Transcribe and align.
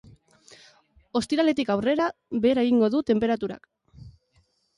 Ostiraletik 1.19 1.69
aurrera, 1.73 2.07
behera 2.47 2.65
egingo 2.69 2.91
du 2.97 3.03
tenperaturak. 3.11 3.71